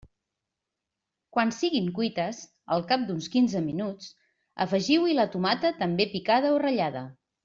[1.35, 2.39] Quan siguin cuites,
[2.75, 4.07] al cap d'uns quinze minuts,
[4.65, 7.05] afegiu-hi la tomata també picada o ratllada.